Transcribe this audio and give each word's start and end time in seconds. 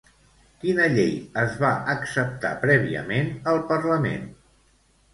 Quina 0.63 0.87
llei 0.93 1.11
es 1.43 1.53
va 1.65 1.71
acceptar 1.95 2.55
prèviament 2.67 3.33
al 3.55 3.65
Parlament? 3.77 4.29